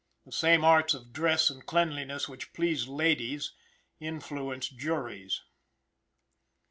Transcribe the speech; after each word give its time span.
The 0.25 0.31
same 0.31 0.65
arts 0.65 0.95
of 0.95 1.13
dress 1.13 1.51
and 1.51 1.63
cleanliness 1.63 2.27
which 2.27 2.53
please 2.53 2.87
ladies 2.87 3.51
influence 3.99 4.67
juries. 4.67 5.43